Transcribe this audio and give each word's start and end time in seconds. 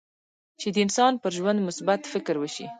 چې 0.59 0.67
د 0.73 0.77
انسان 0.85 1.13
پر 1.21 1.31
ژوند 1.37 1.59
مثبت 1.67 2.01
فکر 2.13 2.35
وشي. 2.39 2.65